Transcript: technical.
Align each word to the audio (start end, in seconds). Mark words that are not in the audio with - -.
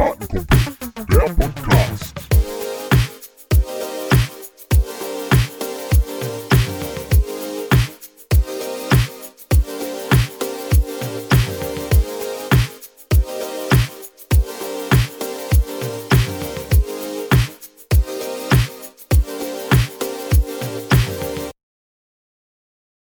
technical. 0.00 0.79